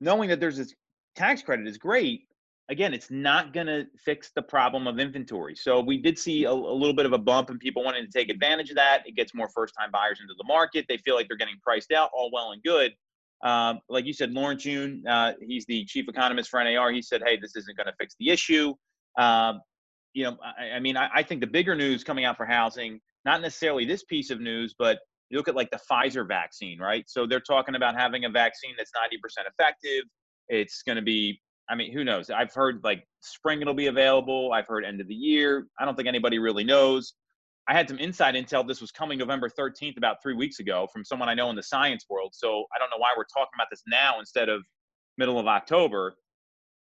knowing 0.00 0.28
that 0.30 0.40
there's 0.40 0.56
this 0.56 0.74
tax 1.14 1.42
credit 1.42 1.66
is 1.66 1.78
great. 1.78 2.22
Again, 2.68 2.92
it's 2.92 3.10
not 3.10 3.52
going 3.52 3.68
to 3.68 3.86
fix 3.96 4.32
the 4.34 4.42
problem 4.42 4.88
of 4.88 4.98
inventory. 4.98 5.54
So 5.54 5.80
we 5.80 5.98
did 5.98 6.18
see 6.18 6.44
a, 6.44 6.50
a 6.50 6.52
little 6.52 6.94
bit 6.94 7.06
of 7.06 7.12
a 7.12 7.18
bump 7.18 7.50
and 7.50 7.60
people 7.60 7.84
wanting 7.84 8.04
to 8.04 8.10
take 8.10 8.28
advantage 8.28 8.70
of 8.70 8.76
that. 8.76 9.02
It 9.06 9.14
gets 9.14 9.34
more 9.34 9.48
first 9.54 9.74
time 9.78 9.90
buyers 9.92 10.18
into 10.20 10.34
the 10.36 10.44
market. 10.44 10.84
They 10.88 10.96
feel 10.98 11.14
like 11.14 11.28
they're 11.28 11.36
getting 11.36 11.58
priced 11.62 11.92
out, 11.92 12.10
all 12.12 12.30
well 12.32 12.50
and 12.50 12.62
good. 12.64 12.92
Um, 13.44 13.80
like 13.88 14.04
you 14.04 14.12
said, 14.12 14.32
Lawrence 14.32 14.64
Yun, 14.64 15.04
uh, 15.06 15.34
he's 15.40 15.64
the 15.66 15.84
chief 15.84 16.08
economist 16.08 16.50
for 16.50 16.62
NAR. 16.62 16.90
He 16.90 17.02
said, 17.02 17.22
hey, 17.24 17.38
this 17.40 17.54
isn't 17.54 17.76
going 17.76 17.86
to 17.86 17.94
fix 18.00 18.16
the 18.18 18.30
issue. 18.30 18.74
Um, 19.16 19.60
you 20.14 20.24
know, 20.24 20.36
I, 20.42 20.76
I 20.76 20.80
mean, 20.80 20.96
I, 20.96 21.08
I 21.14 21.22
think 21.22 21.42
the 21.42 21.46
bigger 21.46 21.74
news 21.74 22.02
coming 22.02 22.24
out 22.24 22.36
for 22.36 22.46
housing, 22.46 23.00
not 23.26 23.42
necessarily 23.42 23.84
this 23.84 24.04
piece 24.04 24.30
of 24.30 24.40
news, 24.40 24.74
but 24.78 25.00
you 25.28 25.36
look 25.36 25.48
at 25.48 25.56
like 25.56 25.70
the 25.70 25.80
Pfizer 25.90 26.26
vaccine, 26.26 26.78
right? 26.78 27.04
So 27.08 27.26
they're 27.26 27.40
talking 27.40 27.74
about 27.74 27.96
having 27.96 28.24
a 28.24 28.30
vaccine 28.30 28.74
that's 28.78 28.92
90% 28.92 29.44
effective. 29.50 30.04
It's 30.48 30.82
going 30.82 30.96
to 30.96 31.02
be, 31.02 31.40
I 31.68 31.74
mean, 31.74 31.92
who 31.92 32.04
knows? 32.04 32.30
I've 32.30 32.54
heard 32.54 32.80
like 32.84 33.04
spring 33.20 33.60
it'll 33.60 33.74
be 33.74 33.88
available. 33.88 34.52
I've 34.52 34.68
heard 34.68 34.84
end 34.84 35.00
of 35.00 35.08
the 35.08 35.14
year. 35.14 35.66
I 35.78 35.84
don't 35.84 35.96
think 35.96 36.08
anybody 36.08 36.38
really 36.38 36.62
knows. 36.62 37.14
I 37.68 37.74
had 37.74 37.88
some 37.88 37.98
inside 37.98 38.36
intel. 38.36 38.66
This 38.66 38.80
was 38.80 38.92
coming 38.92 39.18
November 39.18 39.48
13th, 39.48 39.96
about 39.96 40.18
three 40.22 40.34
weeks 40.34 40.60
ago, 40.60 40.86
from 40.92 41.04
someone 41.04 41.28
I 41.28 41.34
know 41.34 41.50
in 41.50 41.56
the 41.56 41.64
science 41.64 42.06
world. 42.08 42.30
So 42.32 42.64
I 42.74 42.78
don't 42.78 42.90
know 42.90 42.98
why 42.98 43.08
we're 43.16 43.24
talking 43.24 43.50
about 43.56 43.66
this 43.72 43.82
now 43.88 44.20
instead 44.20 44.48
of 44.48 44.62
middle 45.18 45.40
of 45.40 45.48
October. 45.48 46.14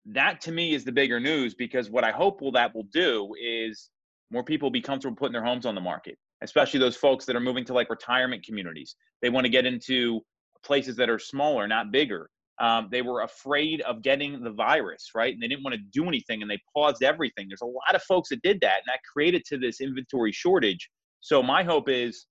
That 0.05 0.41
to 0.41 0.51
me 0.51 0.75
is 0.75 0.83
the 0.85 0.91
bigger 0.91 1.19
news 1.19 1.55
because 1.55 1.89
what 1.89 2.03
I 2.03 2.11
hope 2.11 2.39
will 2.41 2.51
that 2.51 2.75
will 2.75 2.87
do 2.93 3.33
is 3.41 3.89
more 4.29 4.43
people 4.43 4.69
be 4.69 4.81
comfortable 4.81 5.15
putting 5.15 5.33
their 5.33 5.43
homes 5.43 5.65
on 5.65 5.73
the 5.73 5.81
market, 5.81 6.17
especially 6.41 6.79
those 6.79 6.95
folks 6.95 7.25
that 7.25 7.35
are 7.35 7.41
moving 7.41 7.65
to 7.65 7.73
like 7.73 7.89
retirement 7.89 8.45
communities. 8.45 8.95
They 9.21 9.29
want 9.29 9.45
to 9.45 9.49
get 9.49 9.65
into 9.65 10.21
places 10.63 10.95
that 10.97 11.09
are 11.09 11.19
smaller, 11.19 11.67
not 11.67 11.91
bigger. 11.91 12.29
Um, 12.59 12.87
they 12.89 13.01
were 13.01 13.21
afraid 13.21 13.81
of 13.81 14.01
getting 14.01 14.41
the 14.41 14.51
virus, 14.51 15.11
right? 15.13 15.33
And 15.33 15.41
they 15.43 15.47
didn't 15.47 15.63
want 15.63 15.75
to 15.75 15.81
do 15.91 16.07
anything 16.07 16.41
and 16.41 16.49
they 16.49 16.59
paused 16.73 17.03
everything. 17.03 17.47
There's 17.49 17.61
a 17.61 17.65
lot 17.65 17.95
of 17.95 18.01
folks 18.03 18.29
that 18.29 18.41
did 18.41 18.61
that 18.61 18.77
and 18.77 18.87
that 18.87 18.99
created 19.11 19.43
to 19.47 19.57
this 19.57 19.81
inventory 19.81 20.31
shortage. 20.31 20.89
So 21.19 21.43
my 21.43 21.63
hope 21.63 21.89
is 21.89 22.27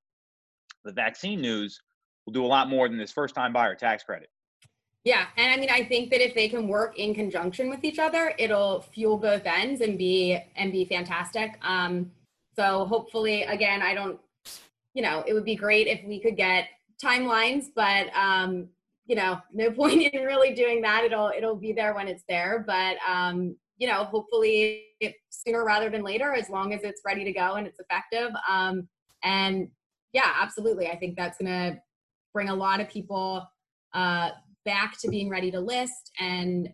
the 0.85 0.93
vaccine 0.93 1.41
news 1.41 1.79
will 2.25 2.33
do 2.33 2.45
a 2.45 2.47
lot 2.47 2.69
more 2.69 2.89
than 2.89 2.99
this 2.99 3.13
first 3.13 3.35
time 3.35 3.53
buyer 3.53 3.75
tax 3.75 4.03
credit. 4.03 4.29
Yeah, 5.05 5.27
and 5.37 5.53
I 5.53 5.59
mean, 5.59 5.69
I 5.71 5.85
think 5.85 6.11
that 6.11 6.25
if 6.25 6.35
they 6.35 6.49
can 6.49 6.67
work 6.67 6.99
in 6.99 7.15
conjunction 7.15 7.69
with 7.69 7.85
each 7.85 7.99
other, 7.99 8.35
it'll 8.39 8.81
fuel 8.81 9.19
both 9.19 9.43
ends 9.45 9.83
and 9.83 9.99
be 9.99 10.39
and 10.57 10.73
be 10.73 10.87
fantastic. 10.87 11.59
Um, 11.61 12.11
so 12.57 12.85
hopefully, 12.87 13.43
again, 13.43 13.83
I 13.83 13.95
don't, 13.95 14.19
you 14.95 15.03
know, 15.03 15.25
it 15.27 15.33
would 15.33 15.45
be 15.45 15.57
great 15.57 15.87
if 15.87 16.05
we 16.05 16.21
could 16.21 16.37
get 16.37 16.67
timelines, 17.03 17.67
but 17.75 18.15
um, 18.17 18.69
you 19.07 19.17
know, 19.17 19.41
no 19.53 19.71
point 19.71 20.03
in 20.03 20.23
really 20.23 20.55
doing 20.55 20.83
that. 20.83 21.05
It'll 21.05 21.33
it'll 21.37 21.57
be 21.57 21.73
there 21.73 21.95
when 21.95 22.09
it's 22.09 22.25
there, 22.29 22.65
but 22.67 22.97
um, 23.09 23.57
you 23.79 23.89
know, 23.89 24.05
hopefully 24.05 24.85
sooner 25.31 25.65
rather 25.65 25.91
than 25.91 26.03
later, 26.03 26.33
as 26.33 26.49
long 26.49 26.73
as 26.73 26.83
it's 26.83 27.03
ready 27.05 27.25
to 27.25 27.33
go 27.33 27.55
and 27.55 27.67
it's 27.67 27.81
effective. 27.81 28.31
Um, 28.49 28.89
and 29.23 29.69
yeah, 30.13 30.33
absolutely, 30.41 30.89
I 30.89 30.97
think 30.97 31.17
that's 31.17 31.39
gonna 31.39 31.81
bring 32.33 32.49
a 32.49 32.55
lot 32.55 32.81
of 32.81 32.89
people. 32.89 33.49
Uh, 33.93 34.31
back 34.65 34.99
to 34.99 35.09
being 35.09 35.29
ready 35.29 35.51
to 35.51 35.61
list 35.61 36.11
and 36.19 36.69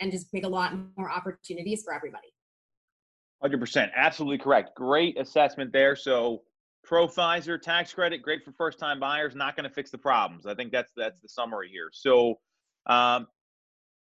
and 0.00 0.12
just 0.12 0.32
make 0.32 0.44
a 0.44 0.48
lot 0.48 0.74
more 0.96 1.10
opportunities 1.10 1.82
for 1.82 1.94
everybody. 1.94 2.28
100%. 3.44 3.90
Absolutely 3.94 4.38
correct. 4.38 4.74
Great 4.76 5.18
assessment 5.20 5.72
there. 5.72 5.96
So, 5.96 6.42
pro 6.84 7.06
Pfizer 7.08 7.60
tax 7.60 7.92
credit, 7.92 8.22
great 8.22 8.44
for 8.44 8.52
first 8.52 8.78
time 8.78 9.00
buyers, 9.00 9.34
not 9.34 9.56
going 9.56 9.68
to 9.68 9.74
fix 9.74 9.90
the 9.90 9.98
problems. 9.98 10.46
I 10.46 10.54
think 10.54 10.72
that's 10.72 10.92
that's 10.96 11.20
the 11.20 11.28
summary 11.28 11.68
here. 11.70 11.90
So, 11.92 12.38
um, 12.86 13.26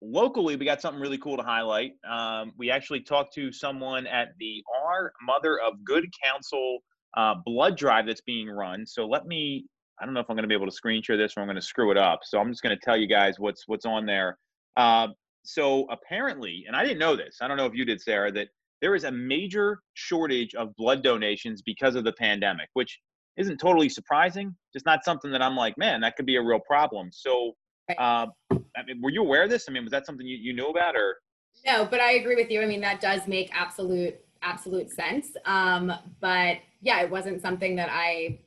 locally, 0.00 0.56
we 0.56 0.64
got 0.64 0.80
something 0.80 1.00
really 1.00 1.18
cool 1.18 1.36
to 1.36 1.42
highlight. 1.42 1.92
Um, 2.08 2.52
we 2.56 2.70
actually 2.70 3.00
talked 3.00 3.34
to 3.34 3.50
someone 3.52 4.06
at 4.06 4.28
the 4.38 4.62
Our 4.84 5.12
Mother 5.22 5.58
of 5.60 5.84
Good 5.84 6.06
Counsel 6.22 6.80
uh, 7.16 7.34
blood 7.44 7.76
drive 7.76 8.06
that's 8.06 8.20
being 8.20 8.48
run. 8.48 8.86
So 8.86 9.06
let 9.06 9.26
me. 9.26 9.66
I 10.00 10.04
don't 10.04 10.12
know 10.12 10.20
if 10.20 10.26
I'm 10.28 10.34
going 10.34 10.42
to 10.42 10.48
be 10.48 10.54
able 10.54 10.66
to 10.66 10.72
screen 10.72 11.02
share 11.02 11.16
this 11.16 11.34
or 11.36 11.40
I'm 11.40 11.46
going 11.46 11.54
to 11.54 11.62
screw 11.62 11.92
it 11.92 11.96
up. 11.96 12.20
So 12.24 12.40
I'm 12.40 12.50
just 12.50 12.62
going 12.62 12.76
to 12.76 12.84
tell 12.84 12.96
you 12.96 13.06
guys 13.06 13.38
what's 13.38 13.68
what's 13.68 13.86
on 13.86 14.06
there. 14.06 14.38
Uh, 14.76 15.08
so 15.44 15.86
apparently, 15.88 16.64
and 16.66 16.74
I 16.74 16.82
didn't 16.82 16.98
know 16.98 17.14
this. 17.14 17.38
I 17.40 17.46
don't 17.48 17.56
know 17.56 17.66
if 17.66 17.74
you 17.74 17.84
did, 17.84 18.00
Sarah. 18.00 18.32
That 18.32 18.48
there 18.84 18.94
is 18.94 19.04
a 19.04 19.10
major 19.10 19.80
shortage 19.94 20.54
of 20.54 20.76
blood 20.76 21.02
donations 21.02 21.62
because 21.62 21.94
of 21.94 22.04
the 22.04 22.12
pandemic, 22.12 22.68
which 22.74 23.00
isn't 23.38 23.56
totally 23.56 23.88
surprising. 23.88 24.54
Just 24.74 24.84
not 24.84 25.06
something 25.06 25.30
that 25.32 25.40
I'm 25.40 25.56
like, 25.56 25.78
man, 25.78 26.02
that 26.02 26.16
could 26.16 26.26
be 26.26 26.36
a 26.36 26.42
real 26.42 26.60
problem. 26.60 27.08
So, 27.10 27.52
uh, 27.98 28.26
I 28.52 28.82
mean, 28.86 29.00
were 29.00 29.08
you 29.08 29.22
aware 29.22 29.44
of 29.44 29.48
this? 29.48 29.64
I 29.70 29.72
mean, 29.72 29.84
was 29.84 29.90
that 29.92 30.04
something 30.04 30.26
you, 30.26 30.36
you 30.36 30.52
knew 30.52 30.66
about 30.66 30.96
or? 30.96 31.16
No, 31.64 31.86
but 31.86 32.00
I 32.00 32.16
agree 32.16 32.34
with 32.34 32.50
you. 32.50 32.60
I 32.60 32.66
mean, 32.66 32.82
that 32.82 33.00
does 33.00 33.26
make 33.26 33.48
absolute 33.54 34.16
absolute 34.42 34.90
sense. 34.90 35.28
Um, 35.46 35.90
but 36.20 36.58
yeah, 36.82 37.00
it 37.00 37.08
wasn't 37.08 37.40
something 37.40 37.76
that 37.76 37.88
I 37.90 38.38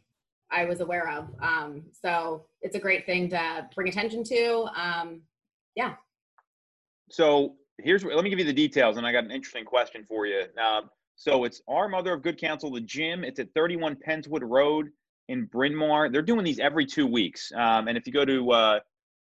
I 0.51 0.65
was 0.65 0.81
aware 0.81 1.09
of. 1.09 1.29
Um, 1.41 1.81
so 1.99 2.45
it's 2.61 2.75
a 2.75 2.79
great 2.79 3.07
thing 3.07 3.27
to 3.29 3.67
bring 3.73 3.87
attention 3.87 4.23
to. 4.25 4.67
Um, 4.75 5.21
yeah. 5.75 5.95
So 7.09 7.55
here's 7.83 8.03
let 8.03 8.23
me 8.23 8.29
give 8.29 8.39
you 8.39 8.45
the 8.45 8.53
details, 8.53 8.97
and 8.97 9.05
I 9.05 9.11
got 9.11 9.23
an 9.23 9.31
interesting 9.31 9.65
question 9.65 10.05
for 10.07 10.25
you. 10.25 10.43
Um, 10.61 10.89
so 11.15 11.45
it's 11.45 11.61
our 11.67 11.89
Mother 11.89 12.13
of 12.13 12.21
Good 12.21 12.39
Counsel, 12.39 12.71
the 12.71 12.81
gym. 12.81 13.23
It's 13.23 13.39
at 13.39 13.47
31 13.55 13.97
Pennswood 13.97 14.43
Road 14.43 14.89
in 15.29 15.45
Bryn 15.45 15.75
Mawr. 15.75 16.09
They're 16.09 16.21
doing 16.21 16.43
these 16.43 16.59
every 16.59 16.85
two 16.85 17.07
weeks. 17.07 17.51
Um, 17.55 17.87
and 17.87 17.97
if 17.97 18.05
you 18.05 18.13
go 18.13 18.23
to 18.23 18.51
uh, 18.51 18.79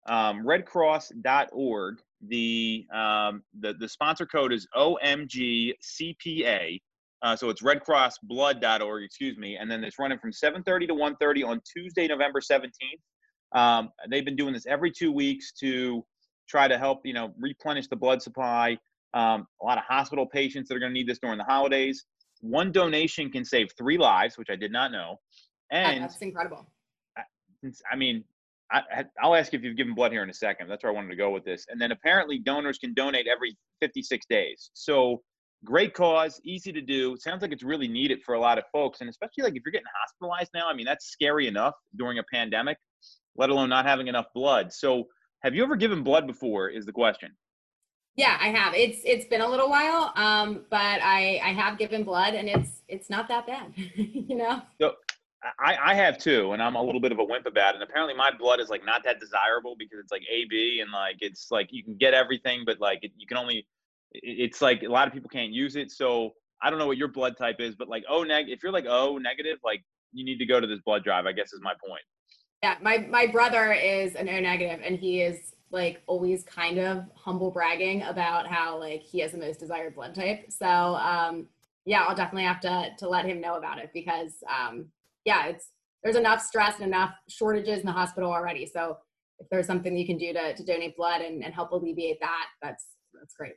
um, 0.07 0.45
redcross.org, 0.45 2.01
the, 2.27 2.85
um, 2.93 3.43
the 3.59 3.73
the 3.79 3.87
sponsor 3.87 4.25
code 4.25 4.51
is 4.51 4.67
OMGCPA. 4.75 6.81
Uh, 7.21 7.35
so 7.35 7.49
it's 7.49 7.61
redcrossblood.org, 7.61 9.03
excuse 9.03 9.37
me. 9.37 9.57
And 9.57 9.69
then 9.69 9.83
it's 9.83 9.99
running 9.99 10.19
from 10.19 10.31
7:30 10.31 10.87
to 10.87 10.95
1:30 10.95 11.47
on 11.47 11.61
Tuesday, 11.65 12.07
November 12.07 12.41
17th. 12.41 12.71
Um, 13.53 13.89
they've 14.09 14.25
been 14.25 14.35
doing 14.35 14.53
this 14.53 14.65
every 14.67 14.91
two 14.91 15.11
weeks 15.11 15.51
to 15.53 16.05
try 16.49 16.67
to 16.67 16.77
help, 16.77 17.05
you 17.05 17.13
know, 17.13 17.33
replenish 17.39 17.87
the 17.87 17.95
blood 17.95 18.21
supply. 18.21 18.77
Um, 19.13 19.47
a 19.61 19.65
lot 19.65 19.77
of 19.77 19.83
hospital 19.85 20.25
patients 20.25 20.67
that 20.69 20.75
are 20.75 20.79
going 20.79 20.91
to 20.91 20.93
need 20.93 21.07
this 21.07 21.19
during 21.19 21.37
the 21.37 21.43
holidays. 21.43 22.05
One 22.41 22.71
donation 22.71 23.31
can 23.31 23.45
save 23.45 23.69
three 23.77 23.97
lives, 23.97 24.37
which 24.37 24.49
I 24.49 24.55
did 24.55 24.71
not 24.71 24.91
know. 24.91 25.19
And 25.71 26.03
that's 26.03 26.17
incredible. 26.17 26.67
I, 27.17 27.23
I 27.91 27.95
mean, 27.95 28.23
I, 28.71 29.05
will 29.23 29.35
ask 29.35 29.51
you 29.51 29.59
if 29.59 29.65
you've 29.65 29.77
given 29.77 29.95
blood 29.95 30.11
here 30.11 30.23
in 30.23 30.29
a 30.29 30.33
second. 30.33 30.67
That's 30.67 30.83
where 30.83 30.91
I 30.91 30.95
wanted 30.95 31.09
to 31.09 31.15
go 31.15 31.31
with 31.31 31.43
this. 31.43 31.65
And 31.69 31.81
then 31.81 31.91
apparently 31.91 32.37
donors 32.37 32.77
can 32.77 32.93
donate 32.93 33.27
every 33.27 33.57
56 33.81 34.25
days. 34.29 34.69
So 34.73 35.21
great 35.65 35.93
cause, 35.93 36.39
easy 36.45 36.71
to 36.71 36.81
do. 36.81 37.17
Sounds 37.17 37.41
like 37.41 37.51
it's 37.51 37.63
really 37.63 37.87
needed 37.87 38.19
for 38.23 38.35
a 38.35 38.39
lot 38.39 38.57
of 38.57 38.63
folks. 38.71 39.01
And 39.01 39.09
especially 39.09 39.43
like 39.43 39.55
if 39.55 39.63
you're 39.65 39.71
getting 39.71 39.87
hospitalized 39.99 40.51
now, 40.53 40.69
I 40.69 40.75
mean, 40.75 40.85
that's 40.85 41.07
scary 41.07 41.47
enough 41.47 41.73
during 41.97 42.19
a 42.19 42.23
pandemic, 42.31 42.77
let 43.35 43.49
alone 43.49 43.69
not 43.69 43.85
having 43.85 44.07
enough 44.07 44.27
blood. 44.35 44.71
So 44.71 45.05
have 45.41 45.55
you 45.55 45.63
ever 45.63 45.75
given 45.75 46.03
blood 46.03 46.27
before? 46.27 46.69
Is 46.69 46.85
the 46.85 46.91
question. 46.91 47.31
Yeah, 48.15 48.37
I 48.39 48.49
have. 48.49 48.73
It's 48.73 48.99
it's 49.05 49.25
been 49.25 49.41
a 49.41 49.47
little 49.47 49.69
while, 49.69 50.11
um, 50.15 50.65
but 50.69 51.01
I 51.01 51.39
I 51.43 51.53
have 51.53 51.77
given 51.77 52.03
blood, 52.03 52.33
and 52.33 52.49
it's 52.49 52.81
it's 52.87 53.09
not 53.09 53.27
that 53.29 53.47
bad, 53.47 53.71
you 53.95 54.35
know. 54.35 54.61
So 54.81 54.95
I 55.57 55.77
I 55.81 55.93
have 55.93 56.17
too, 56.17 56.51
and 56.51 56.61
I'm 56.61 56.75
a 56.75 56.83
little 56.83 56.99
bit 56.99 57.13
of 57.13 57.19
a 57.19 57.23
wimp 57.23 57.45
about 57.45 57.75
it. 57.75 57.81
And 57.81 57.83
apparently, 57.83 58.13
my 58.13 58.31
blood 58.37 58.59
is 58.59 58.69
like 58.69 58.85
not 58.85 59.03
that 59.05 59.19
desirable 59.19 59.75
because 59.79 59.99
it's 59.99 60.11
like 60.11 60.23
AB, 60.29 60.79
and 60.81 60.91
like 60.91 61.17
it's 61.21 61.47
like 61.49 61.69
you 61.71 61.83
can 61.83 61.95
get 61.95 62.13
everything, 62.13 62.63
but 62.65 62.79
like 62.81 62.99
it, 63.03 63.11
you 63.17 63.25
can 63.25 63.37
only. 63.37 63.65
It's 64.11 64.61
like 64.61 64.83
a 64.83 64.89
lot 64.89 65.07
of 65.07 65.13
people 65.13 65.29
can't 65.29 65.51
use 65.51 65.75
it. 65.75 65.91
So 65.91 66.31
I 66.61 66.69
don't 66.69 66.79
know 66.79 66.87
what 66.87 66.97
your 66.97 67.09
blood 67.09 67.37
type 67.37 67.57
is, 67.59 67.75
but 67.75 67.87
like 67.87 68.03
O 68.09 68.23
neg, 68.23 68.49
if 68.49 68.63
you're 68.63 68.71
like 68.71 68.85
O 68.85 69.17
negative, 69.17 69.59
like 69.63 69.83
you 70.11 70.25
need 70.25 70.39
to 70.39 70.45
go 70.45 70.59
to 70.59 70.67
this 70.67 70.79
blood 70.85 71.03
drive. 71.03 71.25
I 71.25 71.31
guess 71.31 71.53
is 71.53 71.61
my 71.61 71.73
point. 71.87 72.01
Yeah, 72.61 72.75
my 72.81 72.97
my 73.09 73.27
brother 73.27 73.71
is 73.71 74.15
an 74.15 74.27
O 74.27 74.39
negative, 74.39 74.81
and 74.83 74.97
he 74.97 75.21
is 75.21 75.53
like 75.71 76.01
always 76.07 76.43
kind 76.43 76.79
of 76.79 77.05
humble 77.15 77.51
bragging 77.51 78.01
about 78.03 78.47
how 78.47 78.77
like 78.79 79.01
he 79.01 79.19
has 79.19 79.31
the 79.31 79.37
most 79.37 79.59
desired 79.59 79.95
blood 79.95 80.15
type. 80.15 80.45
So 80.49 80.65
um, 80.65 81.47
yeah, 81.85 82.03
I'll 82.07 82.15
definitely 82.15 82.47
have 82.47 82.59
to 82.61 82.89
to 82.97 83.07
let 83.07 83.25
him 83.25 83.39
know 83.39 83.55
about 83.55 83.79
it 83.79 83.91
because 83.93 84.33
um, 84.49 84.87
yeah, 85.25 85.47
it's 85.47 85.69
there's 86.03 86.15
enough 86.15 86.41
stress 86.41 86.75
and 86.75 86.87
enough 86.87 87.13
shortages 87.27 87.79
in 87.79 87.85
the 87.85 87.91
hospital 87.91 88.31
already. 88.31 88.65
So 88.65 88.97
if 89.39 89.47
there's 89.49 89.67
something 89.67 89.95
you 89.97 90.05
can 90.05 90.17
do 90.17 90.33
to 90.33 90.53
to 90.53 90.63
donate 90.63 90.97
blood 90.97 91.21
and, 91.21 91.43
and 91.43 91.53
help 91.53 91.71
alleviate 91.71 92.19
that, 92.19 92.47
that's 92.61 92.85
that's 93.13 93.33
great. 93.33 93.53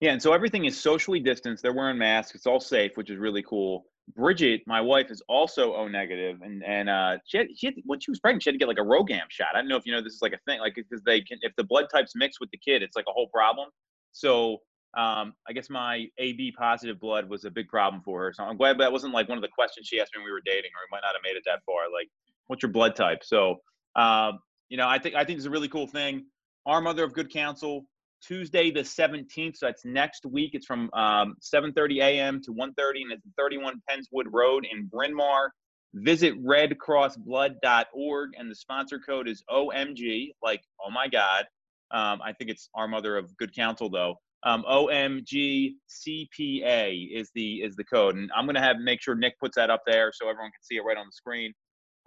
Yeah, 0.00 0.12
and 0.12 0.22
so 0.22 0.32
everything 0.32 0.64
is 0.64 0.78
socially 0.78 1.20
distanced. 1.20 1.62
They're 1.62 1.72
wearing 1.72 1.98
masks. 1.98 2.34
It's 2.34 2.46
all 2.46 2.60
safe, 2.60 2.96
which 2.96 3.10
is 3.10 3.18
really 3.18 3.42
cool. 3.42 3.86
Bridget, 4.14 4.62
my 4.66 4.80
wife, 4.80 5.10
is 5.10 5.22
also 5.28 5.74
O 5.74 5.88
negative, 5.88 6.40
and 6.42 6.62
and 6.64 6.88
uh, 6.88 7.18
she 7.26 7.38
had, 7.38 7.46
she 7.56 7.66
had, 7.66 7.74
when 7.84 8.00
she 8.00 8.10
was 8.10 8.20
pregnant, 8.20 8.42
she 8.42 8.50
had 8.50 8.54
to 8.54 8.58
get 8.58 8.68
like 8.68 8.78
a 8.78 8.82
RhoGAM 8.82 9.30
shot. 9.30 9.48
I 9.54 9.58
don't 9.58 9.68
know 9.68 9.76
if 9.76 9.86
you 9.86 9.92
know 9.92 10.02
this 10.02 10.14
is 10.14 10.22
like 10.22 10.32
a 10.32 10.40
thing, 10.46 10.60
like 10.60 10.74
because 10.74 11.02
they 11.04 11.20
can 11.20 11.38
if 11.42 11.52
the 11.56 11.64
blood 11.64 11.86
types 11.92 12.12
mix 12.14 12.40
with 12.40 12.50
the 12.50 12.58
kid, 12.58 12.82
it's 12.82 12.96
like 12.96 13.06
a 13.08 13.12
whole 13.12 13.28
problem. 13.28 13.68
So 14.12 14.58
um, 14.96 15.32
I 15.48 15.52
guess 15.54 15.70
my 15.70 16.06
AB 16.18 16.52
positive 16.58 17.00
blood 17.00 17.28
was 17.28 17.44
a 17.44 17.50
big 17.50 17.68
problem 17.68 18.02
for 18.04 18.22
her. 18.24 18.32
So 18.34 18.44
I'm 18.44 18.56
glad 18.56 18.78
that 18.78 18.92
wasn't 18.92 19.14
like 19.14 19.28
one 19.28 19.38
of 19.38 19.42
the 19.42 19.48
questions 19.48 19.86
she 19.86 20.00
asked 20.00 20.12
me 20.14 20.20
when 20.20 20.26
we 20.26 20.32
were 20.32 20.42
dating, 20.44 20.70
or 20.74 20.82
we 20.84 20.90
might 20.90 21.02
not 21.02 21.14
have 21.14 21.22
made 21.24 21.36
it 21.36 21.44
that 21.46 21.60
far. 21.64 21.90
Like, 21.92 22.08
what's 22.48 22.62
your 22.62 22.72
blood 22.72 22.94
type? 22.96 23.22
So 23.24 23.60
um, 23.96 24.40
you 24.68 24.76
know, 24.76 24.88
I 24.88 24.98
think 24.98 25.14
I 25.14 25.24
think 25.24 25.38
it's 25.38 25.46
a 25.46 25.50
really 25.50 25.68
cool 25.68 25.86
thing. 25.86 26.26
Our 26.66 26.80
Mother 26.80 27.04
of 27.04 27.12
Good 27.12 27.30
Counsel 27.30 27.86
Tuesday 28.22 28.70
the 28.70 28.80
17th. 28.80 29.56
So 29.56 29.66
that's 29.66 29.84
next 29.84 30.24
week. 30.24 30.50
It's 30.54 30.66
from 30.66 30.90
um, 30.94 31.36
7:30 31.40 32.02
a.m. 32.02 32.40
to 32.42 32.52
1:30, 32.52 33.02
and 33.02 33.12
it's 33.12 33.26
31 33.36 33.82
Pennswood 33.88 34.28
Road 34.30 34.66
in 34.70 34.86
Bryn 34.86 35.14
Mawr. 35.14 35.52
Visit 35.94 36.42
redcrossblood.org, 36.42 38.30
and 38.38 38.50
the 38.50 38.54
sponsor 38.54 38.98
code 38.98 39.28
is 39.28 39.42
OMG. 39.50 40.30
Like, 40.42 40.62
oh 40.84 40.90
my 40.90 41.08
God. 41.08 41.44
Um, 41.90 42.22
I 42.24 42.32
think 42.32 42.50
it's 42.50 42.70
our 42.74 42.88
mother 42.88 43.18
of 43.18 43.36
good 43.36 43.54
counsel 43.54 43.90
though. 43.90 44.16
Um, 44.44 44.64
OMG 44.68 45.74
CPA 45.88 47.08
is 47.12 47.30
the 47.34 47.62
is 47.62 47.76
the 47.76 47.84
code, 47.84 48.16
and 48.16 48.30
I'm 48.34 48.46
gonna 48.46 48.60
have 48.60 48.78
make 48.78 49.02
sure 49.02 49.14
Nick 49.14 49.38
puts 49.38 49.56
that 49.56 49.70
up 49.70 49.82
there 49.86 50.10
so 50.12 50.28
everyone 50.28 50.50
can 50.50 50.62
see 50.62 50.76
it 50.76 50.84
right 50.84 50.96
on 50.96 51.06
the 51.06 51.12
screen. 51.12 51.52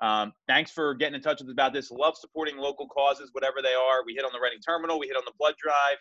Um, 0.02 0.34
thanks 0.48 0.72
for 0.72 0.94
getting 0.94 1.16
in 1.16 1.22
touch 1.22 1.40
with 1.40 1.48
us 1.48 1.54
about 1.54 1.74
this. 1.74 1.92
Love 1.92 2.16
supporting 2.18 2.58
local 2.58 2.88
causes, 2.88 3.30
whatever 3.34 3.62
they 3.62 3.74
are. 3.74 4.04
We 4.06 4.14
hit 4.14 4.26
on 4.26 4.32
the 4.34 4.40
Reading 4.42 4.60
Terminal, 4.66 5.00
we 5.00 5.08
hit 5.08 5.16
on 5.16 5.24
the 5.26 5.34
blood 5.40 5.56
drive. 5.62 5.98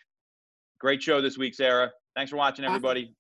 Great 0.81 1.03
show 1.03 1.21
this 1.21 1.39
week, 1.39 1.55
Sarah. 1.55 1.91
Thanks 2.17 2.31
for 2.31 2.37
watching, 2.37 2.65
everybody. 2.65 3.15